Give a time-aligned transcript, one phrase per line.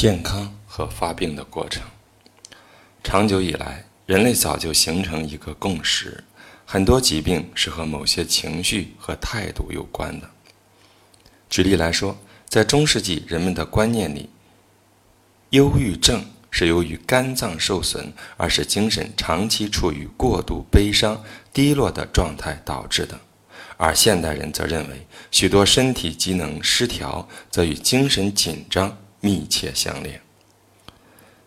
[0.00, 1.82] 健康和发病的过程，
[3.04, 6.24] 长久以来，人类早就形成一个共识：
[6.64, 10.30] 很多疾病是和某些情绪和态度有关的。
[11.50, 12.16] 举例来说，
[12.48, 14.30] 在中世纪人们的观念里，
[15.50, 21.22] 忧郁症是由于肝脏受损，而使精神长期处于过度悲伤、
[21.52, 23.16] 低落的状态导致的；
[23.76, 28.96] 而现代人则认为，许多身体机能失调则与精神紧张。
[29.20, 30.20] 密切相连，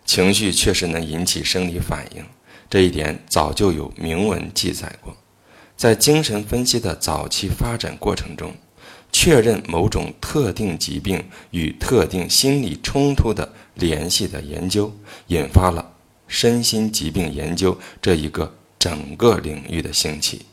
[0.04, 2.24] 情绪确实能引起生理反应，
[2.70, 5.16] 这一点早就有明文记载过。
[5.76, 8.54] 在精神分析的早期发展过程中，
[9.10, 14.92] 确认某种特定疾病与特定心理冲突的联系的研究，
[15.26, 15.92] 引发了
[16.28, 20.46] 身心疾病研究这一个整个领域的兴起。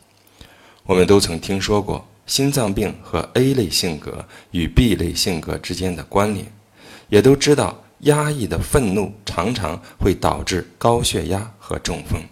[0.84, 6.52] 我们都曾听说过心脏病和 A 类性格与 B 类性格之间的关联。
[7.12, 12.24] 也都知道，压抑的愤怒常常会导致高血压和中风。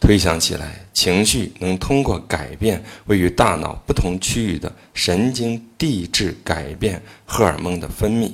[0.00, 8.32] 推想起来，情绪能通过改变位于大脑不同区域的神经递质改变荷尔蒙的分泌，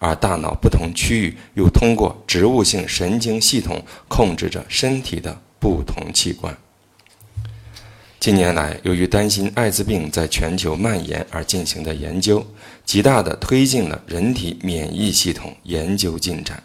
[0.00, 6.56] 而大脑不同区域又通过植物性神经系统控制着身体的不同器官。
[8.18, 12.46] 近年来，由于担心艾滋病在全球蔓延而进行的研究，
[12.84, 16.62] 极大地推进了人体免疫系统研究进展。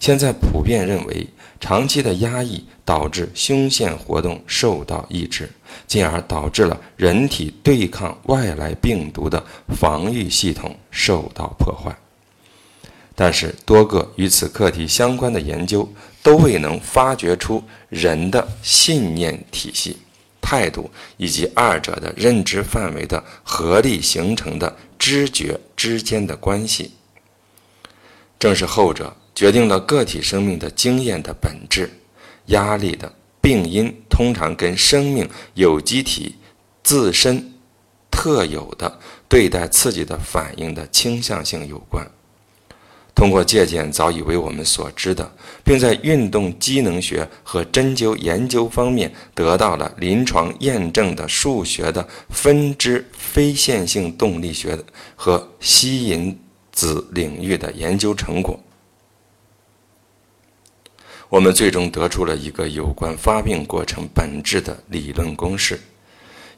[0.00, 1.26] 现在普遍认为，
[1.60, 5.50] 长期的压抑导致胸腺活动受到抑制，
[5.86, 11.96] 进而导致了人体对抗外来病毒的防御系统受到破坏。
[13.14, 15.88] 但是，多个与此课题相关的研究
[16.22, 19.96] 都未能发掘出人的信念体系。
[20.44, 26.92] 态度以及二者的认知范围的合力形成的知觉之间的关系，
[28.38, 31.90] 正是后者决定了个体生命的经验的本质。
[32.48, 36.36] 压力的病因通常跟生命有机体
[36.82, 37.54] 自身
[38.10, 39.00] 特有的
[39.30, 42.06] 对待刺激的反应的倾向性有关。
[43.14, 45.32] 通过借鉴早已为我们所知的，
[45.62, 54.76] 并在运动机能学和针灸研究方面得到了临床验证的数学的分支非线性动力学
[55.14, 56.36] 和吸引
[56.72, 58.58] 子领域的研究成果，
[61.28, 65.80] 我们最终得出了一个有关发病过程本质的理论公式：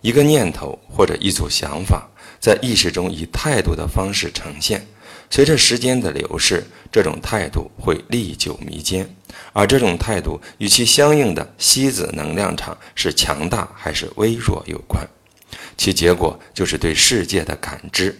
[0.00, 2.08] 一个念头或者一组想法，
[2.40, 4.86] 在意识中以态度的方式呈现。
[5.28, 9.08] 随着时间的流逝，这种态度会历久弥坚，
[9.52, 15.06] 而这种态度与其相应的吸子能量场是强大还是微弱有关。
[15.76, 18.18] 其结果就是对世界的感知，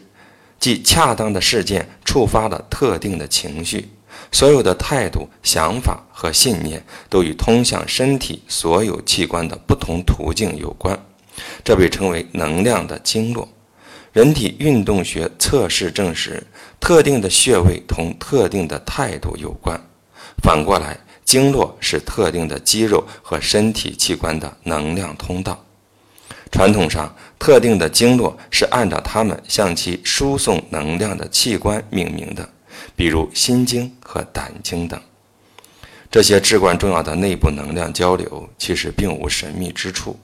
[0.59, 3.89] 即恰当的事件触发了特定的情绪。
[4.33, 10.99] 所有的态度、想法和信念都与通向身体所有器官的不同途径有关，
[11.63, 13.49] 这被称为能量的经络。
[14.13, 16.43] 人体运动学测试证实，
[16.81, 19.81] 特定的穴位同特定的态度有关。
[20.43, 25.65] 反过来，经络是特定的肌肉和身体器官的能量通道。
[26.53, 32.49] 传统上，特定的经络是按照它们向其输送能量的器官命名的，
[32.95, 35.01] 比如心经和胆经等。
[36.09, 40.17] 这些至关重要的内部能量交流，其实并无神秘之处。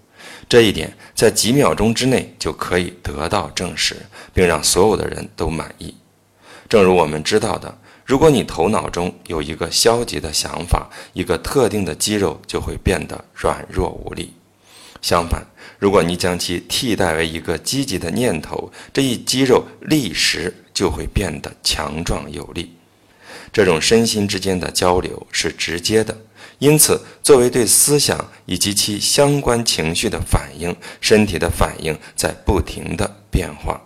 [0.49, 3.97] 这一点在几秒钟之内就可以得到证实，
[4.33, 5.95] 并让所有的人都满意。
[6.73, 14.29] 正如我们知道的，如果你头脑中有一个消极的想法，一个特定的肌肉就会变得软弱无力；
[15.03, 15.45] 相反，
[15.79, 22.75] 如果你将其替代为一个积极的念头，这一肌肉立时就会变得强壮有力。
[23.53, 26.17] 这种身心之间的交流是直接的。
[26.59, 33.79] 因此，作为对思想以及其相关情绪的反应，身体的反应在不停的变化。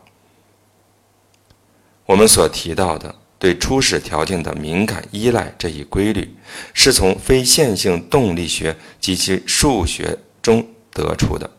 [2.07, 6.35] 我们所提到的对初始条件的敏感依赖这一规律，
[6.73, 11.51] 是从非线性动力学及其数学中得出的。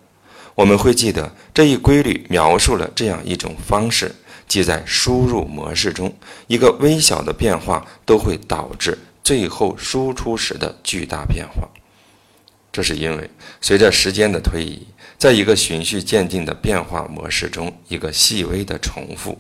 [0.56, 4.16] 我们会记得这一规律描述了这样一种方式，
[4.48, 6.12] 即在输入模式中，
[6.48, 8.98] 一个微小的变化都会导致。
[9.24, 11.68] 最后输出时的巨大变化，
[12.72, 13.30] 这是因为
[13.60, 14.88] 随着时间的推移，
[15.18, 19.38] 在一个循序渐进的变化模式中，一个细微的重复，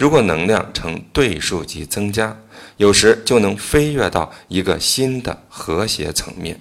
[0.00, 2.34] 如果能量呈对数级增加，
[2.78, 6.58] 有时就能飞跃到一个新的和谐层面。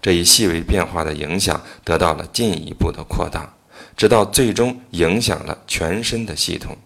[0.00, 3.54] 这一细微变化的影响得到了进一步的扩大，
[3.96, 6.76] 直到最终影响了全身的系统。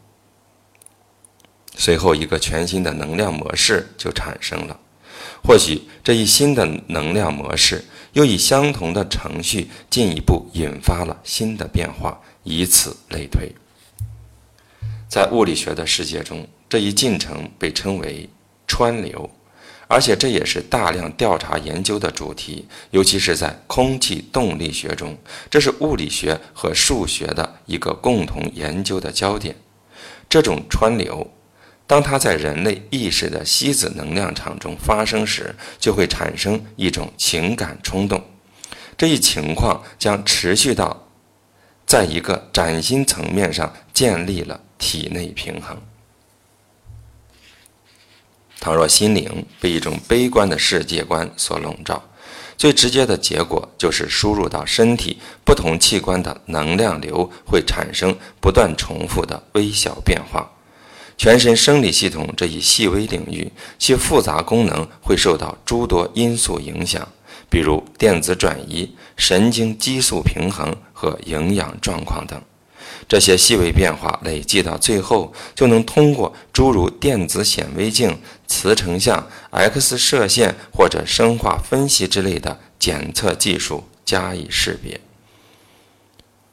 [1.74, 4.78] 随后一个全新的能量模式就产生了。
[5.42, 7.82] 或许这一新的能量模式
[8.12, 13.50] 又以相同的程序进一步引发了新的变化，以此类推。
[15.08, 18.28] 在物理学的世界中，这一进程被称为
[18.66, 19.30] 川流。
[19.88, 25.16] 而且这也是大量调查研究的主题，尤其是在空气动力学中，
[25.48, 29.54] 这是物理学和数学的一个共同研究的焦点。
[30.28, 31.30] 这种川流，
[31.86, 38.20] 当它在人类意识的吸子能量场中发生时，就会产生一种情感冲动。
[38.98, 41.06] 这一情况将持续到，
[41.86, 45.76] 在一个崭新层面上建立了体内平衡。
[48.58, 52.02] 倘若心灵被一种悲观的世界观所笼罩，
[52.56, 60.50] 最直接的结果就是输入到身体不同器官的能量流会产生不断重复的微小变化。
[61.18, 67.06] 全身生理系统这一细微领域，其复杂功能会受到诸多因素影响，
[67.48, 72.42] 比如电子转移、神经激素平衡和营养状况等。
[73.08, 85.00] 这些细微变化累计到最后，就能通过诸如电子显微镜、磁成像、X 射线或者生化分析之类的检测技术加以识别。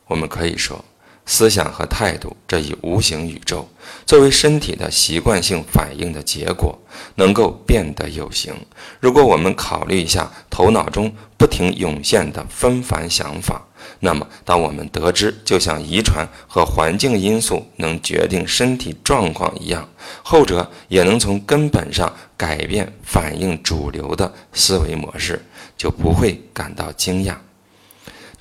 [0.07, 0.85] 我们可以说。
[1.25, 3.67] 思想和态度这一无形宇宙，
[4.05, 6.77] 作为身体的习惯性反应的结果，
[7.15, 8.53] 能够变得有形。
[8.99, 13.61] 如果我们考虑一下头脑中不停涌现的纷繁想法，
[13.99, 19.87] 那么当我们得知就像遗传和环境因素能决定身体状况一样，
[20.23, 25.41] 后者也能从根本上改变反映主流的思维模式，
[25.77, 27.35] 就不会感到惊讶。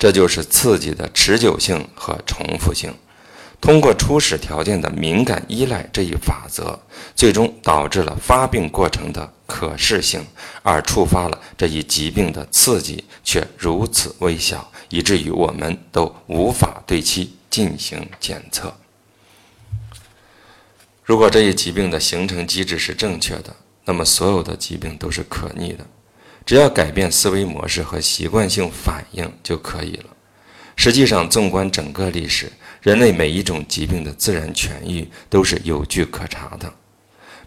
[0.03, 2.93] 这就是刺激的持久性和重复性，
[3.61, 6.77] 通过初始条件的敏感依赖这一法则，
[7.15, 10.21] 最终导致了发病过程的可视性，
[10.61, 18.75] 而触发了这一疾病的刺激却如此微小，以至于我们都无法对其进行检测。
[21.05, 23.55] 如果这一疾病的形成机制是正确的，
[23.85, 25.85] 那么所有的疾病都是可逆的。
[26.45, 30.05] 只要改变思维模式和习惯性反应就可以了。
[30.75, 32.51] 实际上，纵观整个历史，
[32.81, 36.73] 人类每一种疾病的自然痊愈都是有据可查的。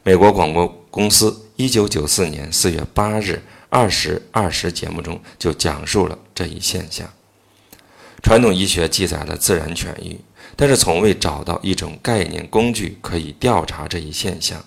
[0.02, 3.42] 美国广播公司1994年4月8日
[3.76, 7.12] 《20二十》节目中就讲述了这一现象。
[8.22, 10.18] 传统医学记载了自然痊愈，
[10.54, 14.64] 但是从未找到一种概念工具可以调查这一现象。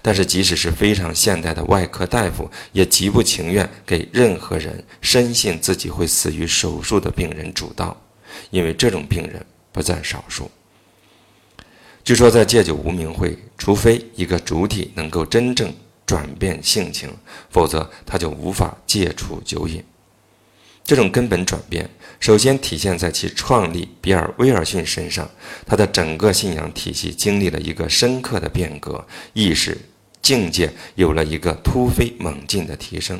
[0.00, 7.96] 但是，即使是非常现代的外科大夫，也极不情愿给任何人深信自己会死于手术的病人主刀，
[8.50, 10.50] 因为这种病人不在少数。
[12.04, 15.72] 据说，在戒酒无名会，除非一个主体能够真正
[16.04, 17.08] 转变性情，
[17.48, 19.82] 否则他就无法戒除酒瘾。
[20.92, 21.88] 这种根本转变，
[22.20, 25.26] 首先体现在其创立比尔·威尔逊身上。
[25.64, 29.02] 他的整个信仰体系经历了一个深刻的变革，
[29.32, 29.78] 意识
[30.20, 33.18] 境界有了一个突飞猛进的提升。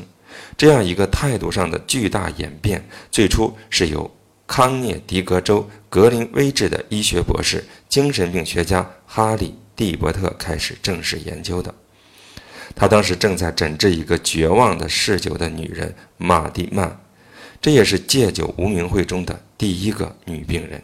[0.55, 4.15] 这样一个态度上的巨大演变，最初是由
[4.45, 11.73] 康涅狄格州格林威治的医学博士、精神病学家哈利·蒂伯特开始正式研究的。
[12.75, 16.99] 他当时正在诊治一个绝望的嗜酒的女人马蒂曼。
[17.63, 20.83] 这也是戒酒无名会中的第一个女病人。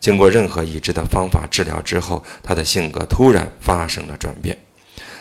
[0.00, 4.58] 经过任何已知的方法治疗之后，她的性格突然发生了转变，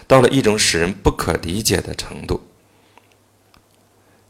[0.07, 2.41] 到了一种使人不可理解的程度。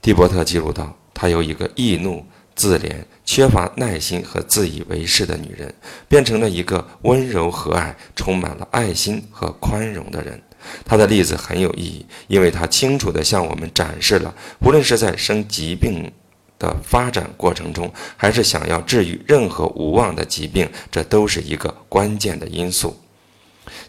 [0.02, 2.26] 蒂伯特记录到，她由一个易怒、
[2.56, 5.74] 自怜、缺乏耐心和自以为是的女人，
[6.10, 10.42] 变成了一个温柔和蔼、充满了爱心和宽容的人。
[10.84, 16.12] 她的例子很有意义，因为她清楚地向我们展示了，无论是在生疾病。
[16.60, 22.96] 的发展过程中，还是想要治愈任何无望的疾病，这都是一个关键的因素。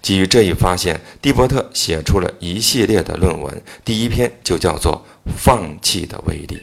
[0.01, 5.05] 基于这一发现，蒂伯特写出了一系列的论文，第一篇就叫做
[5.37, 6.57] 《放弃的威力》。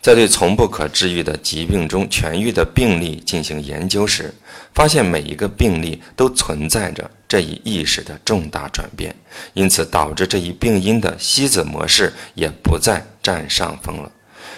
[0.00, 4.32] 在对从不可治愈的疾病中痊愈的病例进行研究时，
[4.72, 9.14] 发现每一个病例都存在着这一意识的重大转变，
[9.54, 14.10] 因此导致这一病因的吸子模式也不再占上风了。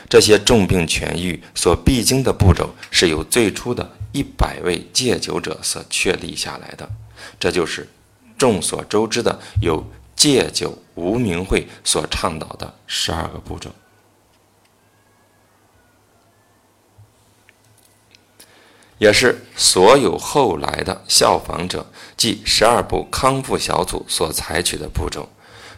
[0.09, 6.89] 这些重病痊愈所必经的步骤是由最初的一百位戒酒者所确立下来的，
[7.39, 7.89] 这就是
[8.37, 13.71] 众所周知的由戒酒无名会所倡导的十二个步骤。
[19.01, 25.27] 也是所有后来的效仿者，即十二部康复小组所采取的步骤。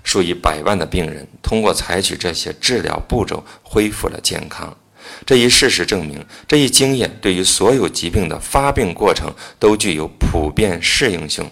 [0.02, 4.76] 数以百万的病人通过采取这些治疗步骤恢复了健康。
[5.24, 11.48] 这一事实证明，这一经验对于所有疾病的发病过程都具有普遍适应性。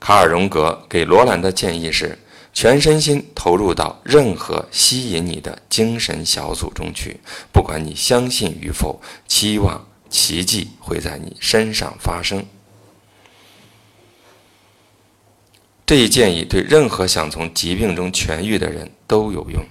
[0.00, 2.18] 卡尔·荣格给罗兰的建议是：
[2.52, 7.18] 全身心投入到任何吸引你的精神小组中去，
[7.52, 12.44] 不管你相信与否，期望奇迹会在你身上发生。
[15.86, 19.64] 这一建议对任何想从疾病中痊愈的人都有用。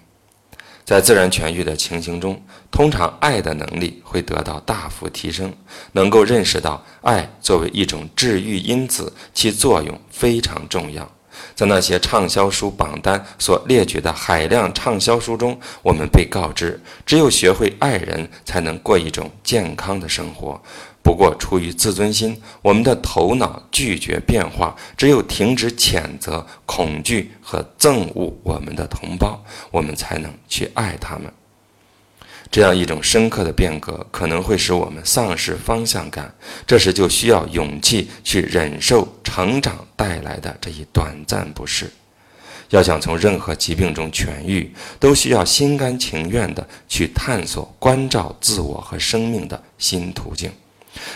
[0.83, 5.53] 在自然痊愈的情形中，通常爱的能力会得到大幅提升，
[5.93, 11.09] 能够认识到爱作为一种治愈因子，其作用非常重要。
[11.55, 20.61] 在那些畅销书榜单所列举的海量畅销书中，我们被告知，只有学会爱人，才能过一种健康的生活。
[21.03, 24.75] 不过，出于自尊心，我们的头脑拒绝变化。
[24.95, 31.33] 只有停止谴责、恐惧和憎恶我们的同胞，我们才能去爱他们。
[32.51, 36.36] 这样一种深刻的变革可能会使我们丧失方向感，
[36.67, 41.89] 这时就需要勇气去忍受成长带来的这一短暂不适。
[42.72, 50.51] 要想从任何疾病中痊愈，都需要心甘情愿地去探索关照自我和生命的新途径。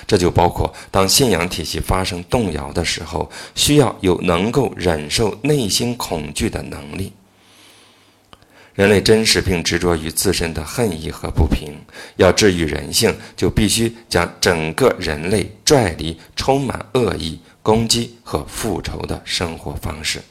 [0.07, 7.11] 这就包括，当信仰体系发生动摇的时候，需要有能够忍受内心恐惧的能力。
[8.75, 11.73] 人类真实并执着于自身的恨意和不平，
[12.17, 20.21] 要治愈人性，就必须将整个人类拽离充满恶意、攻击和复仇的生活方式。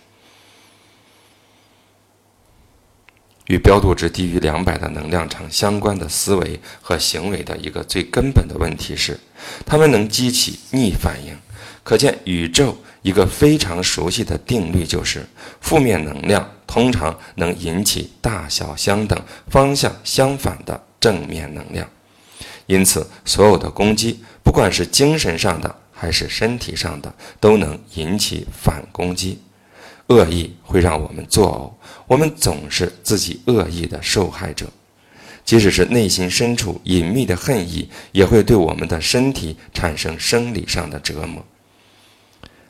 [3.47, 9.19] 与标度值低于两百的能量场相关的思维和行为的一个最根本的问题是，
[9.67, 11.35] 它们能激起逆反应。
[11.83, 15.27] 可见，宇宙一个非常熟悉的定律就是：
[15.61, 21.89] 负面能量通常能引起大小相等、方向相反的正面能量。
[22.67, 29.41] 因此，所有的攻击，不管是精神上的还是身体上的，都能引起反攻击。
[30.09, 34.67] 恶意会让我们作呕，我们总是自己恶意的受害者。
[35.45, 41.45] 即使是内心深处隐秘的恨意，也会对我们的身体产生生理上的折磨。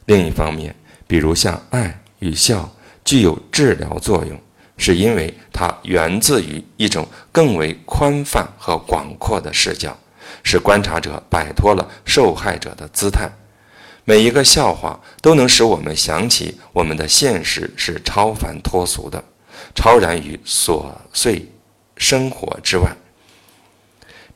[0.06, 0.74] 另一方面，
[1.06, 2.72] 比如像爱与笑
[3.04, 4.40] 具有治疗作用，
[4.76, 9.96] 是因为它源自于一种更为宽泛和广阔的视角，
[10.42, 13.30] 使观察者摆脱了受害者的姿态。
[14.04, 19.22] 每一个笑话都能使我们想起我们的现实是超凡脱俗的，
[19.74, 21.46] 超然于琐碎
[21.96, 22.94] 生活之外。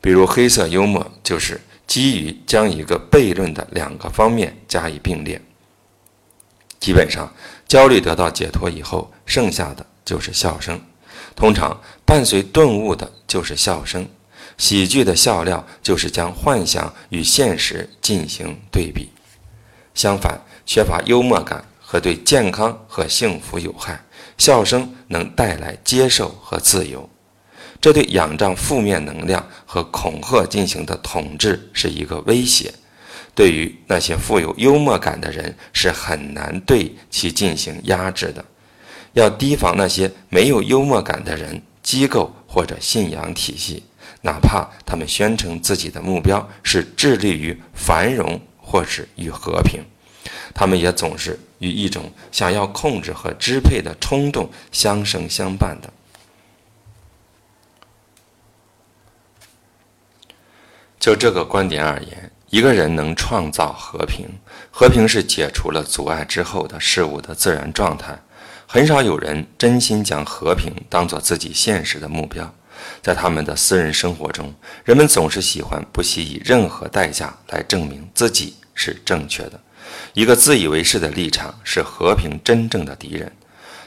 [0.01, 5.41] 比如黑色幽默，就是基于将一个悖论的两个方面加以并列。
[6.81, 7.33] 基本上，
[7.67, 10.81] 焦虑得到解脱以后，剩下的就是笑声。
[11.35, 14.09] 通常伴随顿悟的就是笑声。
[14.57, 19.11] 喜剧的笑料就是将幻想与现实进行对比。
[19.95, 24.05] 相反，缺乏幽默感和对健康和幸福有害。
[24.37, 27.09] 笑声能带来接受和自由，
[27.81, 32.73] 这对仰仗负面能量和恐吓进行的统治是一个威胁。
[33.39, 38.45] 对于那些富有幽默感的人，是很难对其进行压制的。
[39.13, 43.85] 要提防那些没有幽默感的人、机构或者信仰体系，
[44.23, 48.41] 哪怕他们宣称自己的目标是致力于繁荣。
[48.71, 49.83] 或是与和平，
[50.53, 55.91] 他们也总是与一种想要控制和支配的冲动相生相伴的。
[61.01, 64.27] 就这个观点而言，一个人能创造和平，
[64.71, 68.19] 和平是解除了阻碍之后的事物的自然状态。
[68.67, 72.55] 很少有人真心将和平当做自己现实的目标。
[73.03, 79.61] 在他们的私人生活中，人们总是喜欢不惜以任何代价来证明自己是正确的。
[80.15, 83.31] 一个自以为是的立场是和平真正的敌人。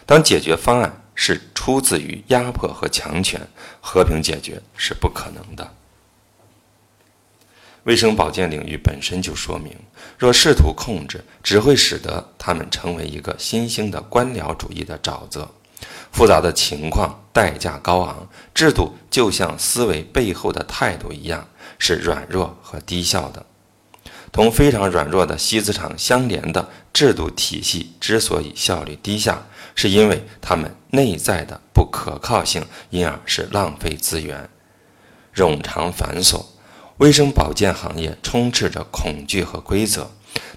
[0.05, 3.39] 当解决方案是出自于压迫和强权，
[3.79, 5.75] 和平解决是不可能的。
[7.83, 9.75] 卫生保健领域本身就说明，
[10.17, 15.49] 若试图控制，只会使得他们成为一个新兴的官僚主义的沼泽。
[16.11, 21.47] 复杂的情况代价高昂，制度就像思维背后的态度一样，
[21.79, 23.43] 是软弱和低效的。
[24.31, 34.47] 同非常软弱的锡子厂相连的制度体系之所以效率低下，是因为它们内在的不可靠性，因而是浪费资源、
[35.33, 36.45] 冗长繁琐。
[37.01, 40.07] 卫生保健行业充斥着恐惧和规则，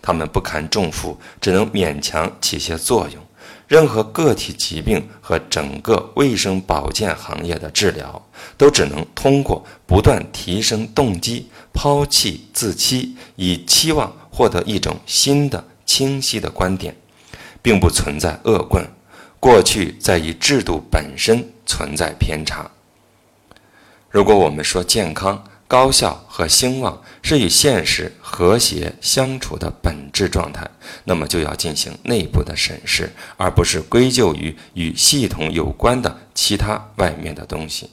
[0.03, 3.25] 他们不堪重负，只能勉强起些作用。
[3.67, 8.23] 任何个体疾病和整个卫生保健行业的治疗，
[8.59, 16.95] 都只能通过不断提升动机，抛弃自欺，以期望获得一种新的清晰的观点，
[17.63, 18.87] 并不存在恶棍。
[19.41, 22.71] 过去在于制度本身存在偏差。
[24.11, 25.43] 如果我们说健康、
[25.75, 30.65] 高效和兴旺是与现实和谐相处的本质状态，
[31.03, 37.91] 那么就要进行内部的审视，而不是归咎于与系统有关的其他外面的东西。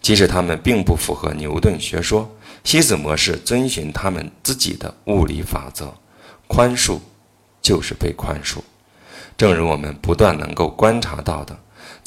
[0.00, 2.30] 即使他们并不符合牛顿学说，
[2.62, 5.92] 西子模式遵循他们自己的物理法则：
[6.46, 7.00] 宽恕
[7.60, 8.58] 就是被宽恕。
[9.36, 11.58] 正如我们不断能够观察到的。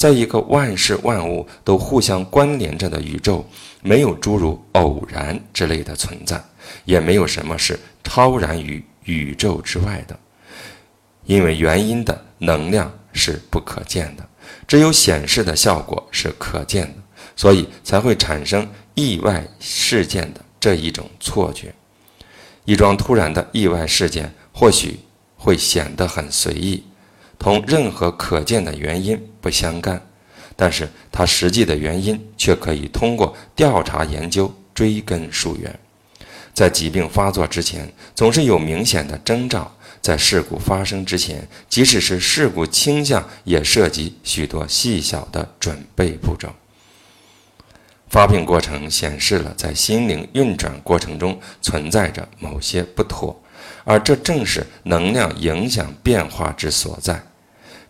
[0.02, 3.48] 在一个万事万物都互相关联着的宇宙，
[3.82, 6.42] 没有诸如偶然之类的存在，
[6.84, 10.18] 也没有什么是超然于宇宙之外的。
[11.24, 14.28] 因为原因的能量是不可见的，
[14.66, 16.94] 只有显示的效果是可见的，
[17.36, 21.72] 所以才会产生意外事件的这一种错觉。
[22.64, 24.98] 一桩突然的意外事件或许
[25.36, 26.82] 会显得很随意。
[27.38, 30.00] 同任何可见的原因不相干，
[30.56, 35.78] 但是它实际的原因却可以通过调查研究追根溯源。
[36.54, 39.62] 在疾病发作之前，总是有明显的征兆；
[40.00, 46.48] 在事故发生之前，即使是事故倾向，也涉及许多细小的准备步骤。
[48.10, 53.34] 发病过程显示了在心灵运转过程中存在着某些不妥，
[53.84, 57.24] 而这正是能量影响变化之所在。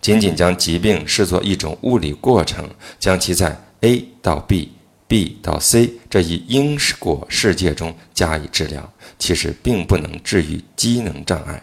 [0.02, 2.68] 仅仅将疾病视作一种物理过程，
[2.98, 4.72] 将其在 A 到 B、
[5.06, 11.62] B 到 C 这一因果世界中加以治疗，其实并不能治愈机能障碍，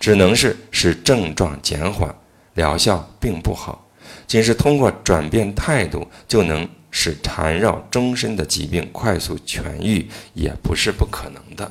[0.00, 2.12] 只能是使症状减缓，
[2.54, 3.86] 疗效并不好。
[4.26, 11.70] 仅是通过转变态度就能使缠绕终身的疾病快速痊愈，也不是不可能的。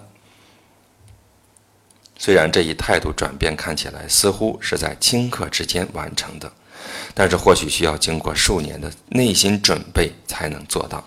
[2.24, 6.50] 虽然这一态度转变看起来似乎是在顷刻之间完成的，
[7.14, 11.04] 但是或许需要经过数年的内心准备才能做到。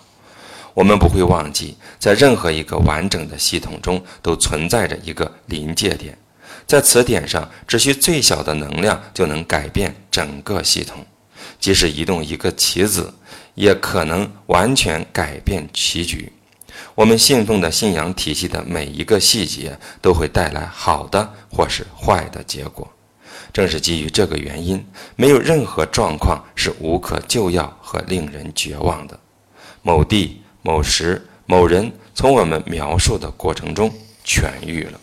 [0.75, 6.15] 我们不会忘记，在任何一个完整的系统中都存在着一个临界点，
[6.67, 11.03] 在此点上，只需最小的能量就能改变整个系统。
[11.59, 13.11] 即使移动一个棋子，
[13.55, 16.31] 也可能完全改变棋局。
[16.97, 22.91] 我们信奉的信仰体系的每一个细节都会带来好的或是坏的结果。
[23.53, 24.83] 正是基于这个原因，
[25.15, 29.19] 没有任何状况是无可救药和令人绝望的。
[29.83, 33.93] 某地、某时、某人从我们描述的过程中
[34.25, 34.99] 痊愈了，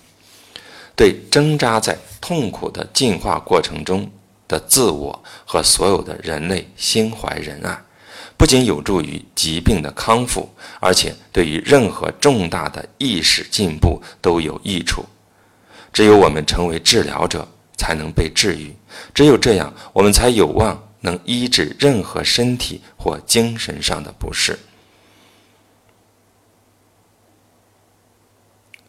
[0.97, 4.11] 对挣扎在痛苦的进化过程中
[4.49, 7.81] 的自我和所有的人类心怀仁爱。
[8.37, 10.49] 不仅有助于疾病的康复，
[10.81, 15.05] 而且对于任何重大的意识进步都有益处。
[15.93, 18.73] 只有我们成为治疗者，才能被治愈；
[19.15, 24.59] 只有这样，我们才有望能医治任何身体或精神上的不适。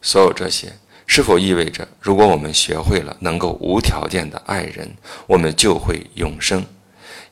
[0.02, 0.74] 所有这些，
[1.06, 4.96] 是否意味着，如果我们学会了能够无条件的爱人，
[5.28, 6.66] 我们就会永生？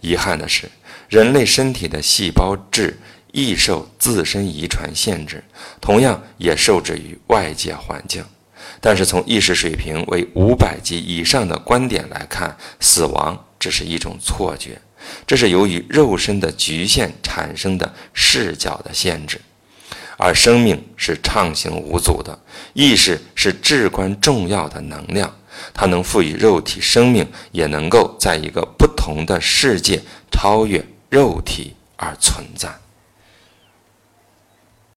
[0.01, 0.69] 遗憾的是。
[1.09, 2.97] 人类身体的细胞质
[3.31, 5.43] 易受自身遗传限制，
[5.79, 8.23] 同样也受制于外界环境。
[8.81, 14.81] 但是从意识水平为五百级以上的观点来看，死亡只是一种错觉，
[15.27, 19.39] 这是由于肉身的局限产生的视角的限制，
[20.17, 22.39] 而生命是畅行无阻的。
[22.73, 25.37] 意识是至关重要的能量，
[25.73, 30.85] 它能赋予肉体生命，也能够在一个不同的世界超越。
[31.13, 32.82] 肉体而存在。